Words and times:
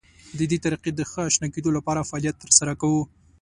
د 0.37 0.39
دې 0.49 0.57
طریقې 0.63 0.91
د 0.93 1.01
ښه 1.11 1.21
اشنا 1.29 1.47
کېدو 1.55 1.69
لپاره 1.77 2.07
فعالیت 2.09 2.35
تر 2.43 2.51
سره 2.59 2.73
کوو. 2.81 3.01